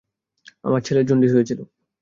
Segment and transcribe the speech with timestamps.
[0.63, 1.59] আমার ছেলের জন্ডিস হয়েছিল।